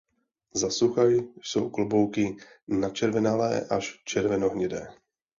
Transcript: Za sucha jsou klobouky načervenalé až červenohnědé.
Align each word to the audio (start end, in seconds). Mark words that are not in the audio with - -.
Za 0.53 0.69
sucha 0.71 1.03
jsou 1.41 1.69
klobouky 1.69 2.35
načervenalé 2.67 3.61
až 3.69 4.01
červenohnědé. 4.05 4.87